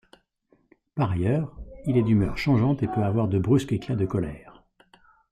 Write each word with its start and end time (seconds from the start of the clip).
Par 0.95 1.11
ailleurs, 1.11 1.55
il 1.85 1.95
est 1.95 2.01
d'humeur 2.01 2.35
changeante 2.35 2.81
et 2.81 2.87
peut 2.87 3.03
avoir 3.03 3.27
de 3.27 3.37
brusques 3.37 3.73
éclats 3.73 3.95
de 3.95 4.07
colère. 4.07 4.63